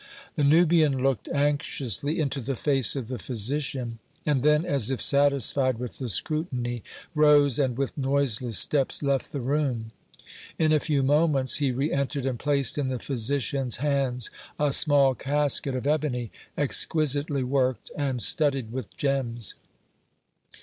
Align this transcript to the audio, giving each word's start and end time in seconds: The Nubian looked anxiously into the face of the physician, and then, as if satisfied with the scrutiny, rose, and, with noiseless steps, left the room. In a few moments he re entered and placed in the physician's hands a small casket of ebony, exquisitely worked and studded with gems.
The 0.35 0.43
Nubian 0.43 1.03
looked 1.03 1.27
anxiously 1.29 2.19
into 2.19 2.41
the 2.41 2.55
face 2.55 2.95
of 2.95 3.07
the 3.07 3.19
physician, 3.19 3.99
and 4.25 4.41
then, 4.41 4.65
as 4.65 4.89
if 4.89 4.99
satisfied 4.99 5.77
with 5.77 5.99
the 5.99 6.09
scrutiny, 6.09 6.81
rose, 7.13 7.59
and, 7.59 7.77
with 7.77 7.95
noiseless 7.99 8.57
steps, 8.57 9.03
left 9.03 9.31
the 9.31 9.41
room. 9.41 9.91
In 10.57 10.73
a 10.73 10.79
few 10.79 11.03
moments 11.03 11.57
he 11.57 11.71
re 11.71 11.91
entered 11.93 12.25
and 12.25 12.39
placed 12.39 12.79
in 12.79 12.87
the 12.87 12.97
physician's 12.97 13.75
hands 13.77 14.31
a 14.59 14.73
small 14.73 15.13
casket 15.13 15.75
of 15.75 15.85
ebony, 15.85 16.31
exquisitely 16.57 17.43
worked 17.43 17.91
and 17.95 18.23
studded 18.23 18.71
with 18.71 18.97
gems. 18.97 19.53